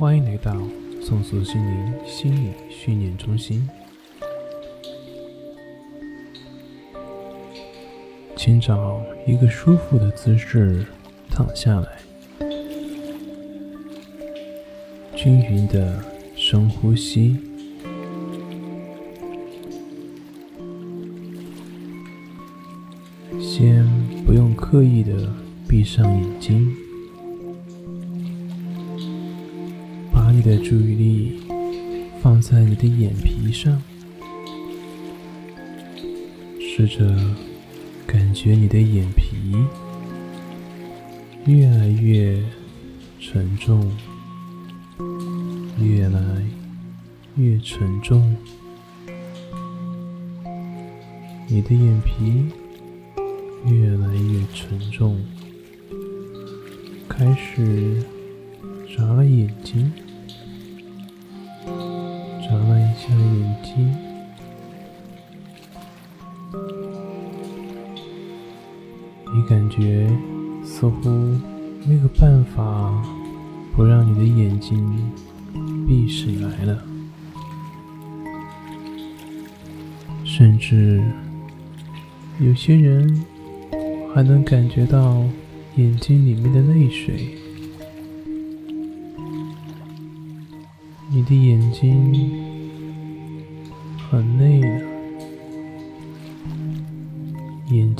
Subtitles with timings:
[0.00, 0.56] 欢迎来到
[1.02, 3.68] 松鼠心灵心理训练中心。
[8.34, 10.86] 请找一个舒服的姿势
[11.28, 11.98] 躺下来，
[15.14, 16.02] 均匀的
[16.34, 17.36] 深呼吸。
[23.38, 23.86] 先
[24.24, 25.30] 不用刻意的
[25.68, 26.74] 闭上眼睛。
[30.42, 31.32] 你的注意力
[32.22, 33.82] 放在你的眼皮上，
[36.58, 37.14] 试着
[38.06, 39.54] 感觉你的眼皮
[41.44, 42.42] 越来越
[43.20, 43.92] 沉重，
[45.78, 46.42] 越来
[47.36, 48.34] 越沉重。
[51.48, 52.46] 你的眼皮
[53.66, 55.22] 越来越沉重，
[57.06, 58.02] 开始
[58.96, 59.92] 眨眼睛。
[63.10, 63.96] 下眼睛，
[69.34, 70.08] 你感觉
[70.64, 71.08] 似乎
[71.84, 73.02] 没有办法
[73.74, 75.12] 不让你的眼睛
[75.88, 76.84] 闭起来了，
[80.24, 81.02] 甚至
[82.38, 83.24] 有些人
[84.14, 85.24] 还能感觉到
[85.74, 87.36] 眼睛里面的泪水。
[91.12, 92.39] 你的眼睛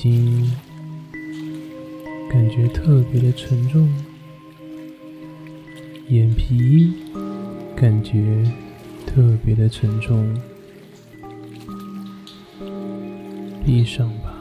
[0.00, 0.48] 睛
[2.30, 3.92] 感觉特别的沉重，
[6.08, 6.92] 眼皮
[7.74, 8.44] 感觉
[9.04, 10.32] 特别的沉重。
[13.66, 14.32] 闭上吧，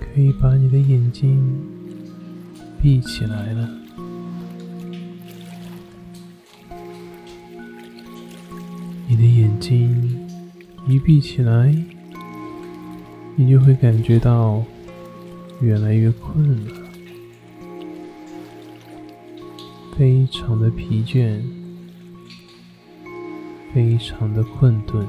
[0.00, 1.38] 可以把你的眼睛
[2.80, 3.68] 闭起来了。
[9.06, 10.26] 你的眼睛
[10.88, 11.74] 一闭起来，
[13.36, 14.62] 你就会感觉到
[15.60, 16.74] 越来越困了，
[19.96, 21.40] 非常的疲倦，
[23.72, 25.06] 非常的困顿。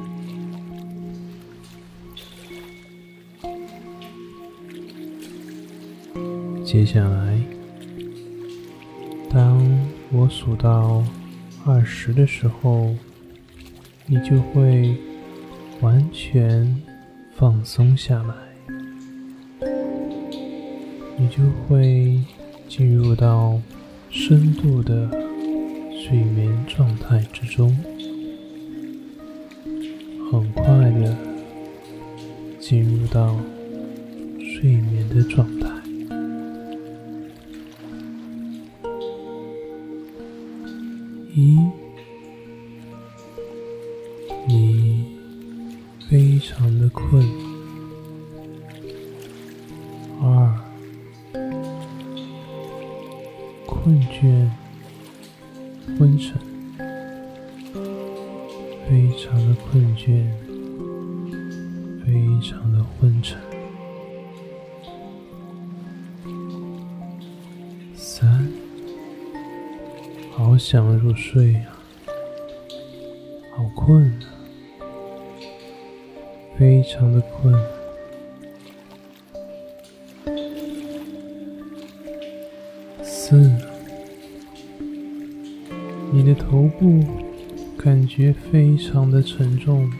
[6.65, 7.39] 接下来，
[9.29, 9.61] 当
[10.11, 11.03] 我数到
[11.65, 12.95] 二十的时候。
[14.05, 14.97] 你就会
[15.79, 16.75] 完全
[17.35, 18.33] 放松下来，
[21.17, 22.21] 你就会
[22.69, 23.59] 进入到
[24.09, 25.09] 深度的
[25.91, 27.75] 睡眠状态之中，
[53.83, 54.49] 困倦，
[55.99, 56.39] 昏沉，
[58.87, 60.23] 非常的困倦，
[62.05, 63.37] 非常的昏沉。
[67.93, 68.49] 三，
[70.31, 71.77] 好想入睡啊，
[73.53, 74.29] 好困啊。
[76.57, 77.82] 非常的困。
[86.79, 87.03] 部
[87.77, 89.91] 感觉非常的沉重，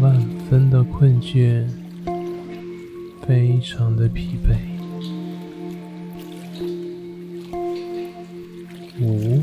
[0.00, 1.66] 万分的困倦，
[3.26, 4.56] 非常的疲惫。
[9.00, 9.42] 五，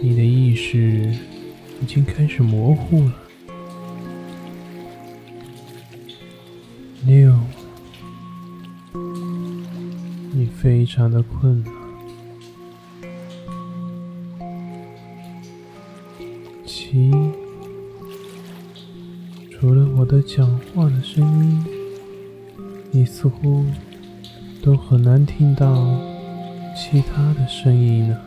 [0.00, 1.12] 你的意识。
[1.82, 3.12] 已经开始模糊了。
[7.04, 7.36] 六，
[10.32, 11.81] 你非常的困了。
[16.92, 17.10] 七，
[19.50, 21.64] 除了我的讲话的声音，
[22.90, 23.64] 你似乎
[24.62, 25.74] 都很难听到
[26.76, 28.20] 其他的声音了。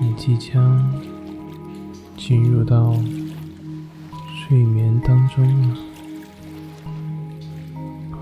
[0.00, 0.88] 你即将
[2.16, 2.94] 进入到
[4.36, 5.76] 睡眠当中了，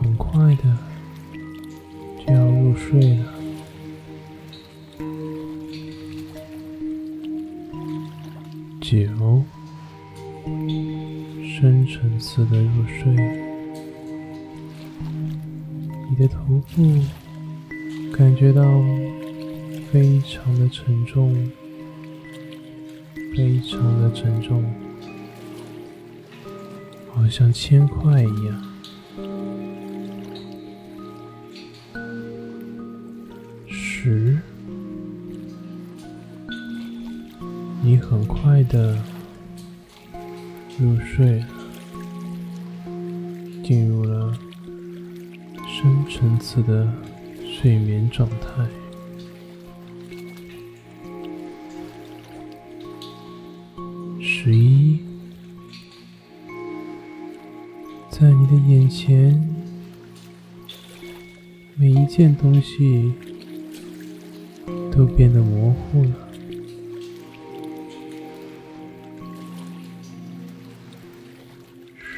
[0.00, 0.78] 很快的
[2.82, 3.24] 睡了。
[8.80, 9.42] 九，
[11.46, 13.14] 深层次的入睡，
[16.10, 17.00] 你的头部
[18.14, 18.62] 感觉到
[19.90, 21.50] 非常的沉重，
[23.34, 24.62] 非常的沉重，
[27.14, 28.71] 好像铅块一样。
[38.72, 38.98] 的。
[40.78, 41.44] 入睡，
[43.62, 44.36] 进入了
[45.68, 46.92] 深层次的
[47.46, 48.66] 睡眠状态。
[54.20, 54.98] 十一，
[58.10, 59.48] 在你的眼前，
[61.76, 63.12] 每一件东西
[64.90, 66.21] 都变得模糊了。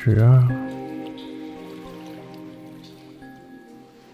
[0.06, 0.46] 十二，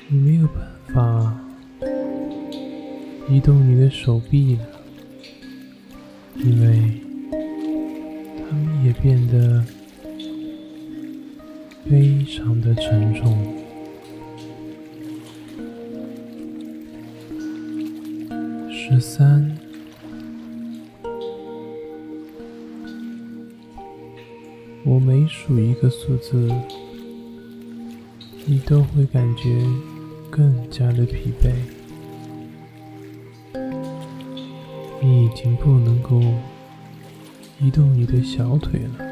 [0.06, 0.64] 你没有办
[0.94, 1.36] 法
[3.28, 4.64] 移动你的手臂了，
[6.36, 7.00] 因为
[8.48, 9.64] 它们也变得
[11.88, 13.36] 非常的沉重。
[18.70, 19.39] 十三。
[25.50, 26.48] 数一个数字，
[28.46, 29.60] 你都会感觉
[30.30, 31.50] 更加的疲惫。
[35.02, 36.22] 你已经不能够
[37.60, 39.04] 移动你的小腿了，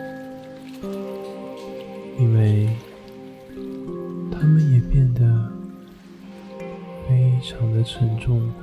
[2.20, 2.68] 因为
[4.30, 5.52] 它们也变得
[7.08, 8.54] 非常的沉重了。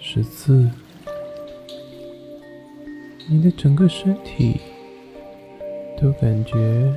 [0.00, 0.68] 十四。
[3.34, 4.60] 你的整个身体
[6.00, 6.94] 都感觉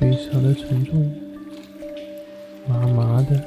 [0.00, 1.08] 非常的沉重，
[2.66, 3.40] 麻麻的，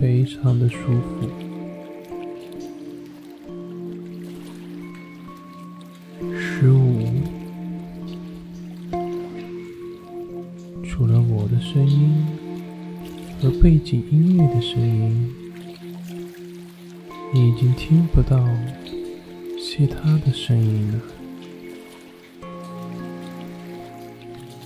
[0.00, 1.30] 非常的舒服。
[6.36, 7.06] 十五，
[10.82, 12.26] 除了我的声音
[13.40, 15.32] 和背景音乐的声音，
[17.32, 18.36] 你已经听不到。
[19.78, 21.00] 其他的声音呢？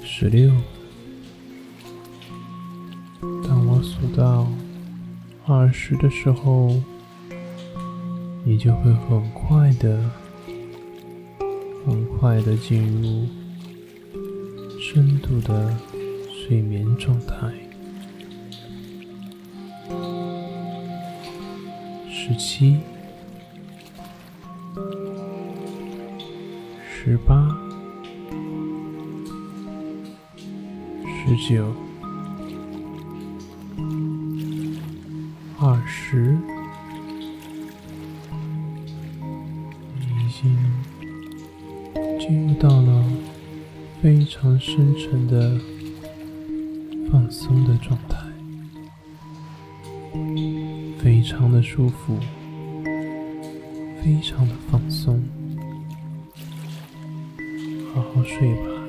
[0.02, 0.50] 十六。
[3.46, 4.50] 当我数到
[5.44, 6.80] 二十的时候，
[8.42, 10.10] 你就会很快的、
[11.84, 13.28] 很快的进入
[14.80, 15.76] 深度的
[16.30, 17.52] 睡眠状态。
[22.10, 22.80] 十七。
[27.12, 27.46] 十八、
[31.04, 31.70] 十九、
[35.60, 36.38] 二十，
[40.00, 40.56] 已经
[42.18, 43.04] 进入到了
[44.00, 45.60] 非常深沉的
[47.10, 48.16] 放松的状态，
[50.98, 52.18] 非常的舒服，
[54.02, 55.22] 非常的放松。
[58.14, 58.81] 好睡吧。